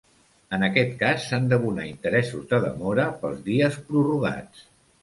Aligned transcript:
En 0.57 0.63
aquest 0.67 0.95
cas, 1.01 1.27
s'han 1.27 1.45
d'abonar 1.51 1.85
interessos 1.91 2.49
de 2.55 2.61
demora 2.67 3.07
pels 3.23 3.47
dies 3.53 3.79
prorrogats. 3.93 4.71